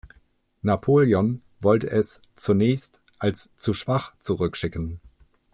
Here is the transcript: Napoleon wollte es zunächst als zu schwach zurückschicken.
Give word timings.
Napoleon 0.63 1.43
wollte 1.59 1.85
es 1.91 2.23
zunächst 2.35 3.03
als 3.19 3.51
zu 3.55 3.75
schwach 3.75 4.15
zurückschicken. 4.17 4.99